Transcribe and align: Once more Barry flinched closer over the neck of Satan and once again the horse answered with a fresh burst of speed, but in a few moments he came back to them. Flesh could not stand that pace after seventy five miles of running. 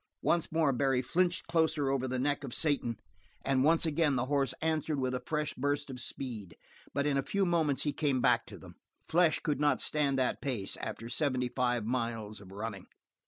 Once 0.23 0.51
more 0.51 0.73
Barry 0.73 1.03
flinched 1.03 1.45
closer 1.45 1.91
over 1.91 2.07
the 2.07 2.17
neck 2.17 2.43
of 2.43 2.55
Satan 2.55 2.97
and 3.45 3.63
once 3.63 3.85
again 3.85 4.15
the 4.15 4.25
horse 4.25 4.55
answered 4.59 4.99
with 4.99 5.13
a 5.13 5.19
fresh 5.27 5.53
burst 5.53 5.91
of 5.91 5.99
speed, 5.99 6.57
but 6.91 7.05
in 7.05 7.19
a 7.19 7.21
few 7.21 7.45
moments 7.45 7.83
he 7.83 7.93
came 7.93 8.19
back 8.19 8.47
to 8.47 8.57
them. 8.57 8.77
Flesh 9.07 9.39
could 9.43 9.59
not 9.59 9.79
stand 9.79 10.17
that 10.17 10.41
pace 10.41 10.75
after 10.77 11.07
seventy 11.07 11.49
five 11.49 11.85
miles 11.85 12.41
of 12.41 12.51
running. 12.51 12.87